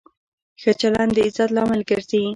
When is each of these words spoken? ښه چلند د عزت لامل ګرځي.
ښه 0.61 0.71
چلند 0.81 1.11
د 1.15 1.17
عزت 1.25 1.49
لامل 1.55 1.81
ګرځي. 1.89 2.23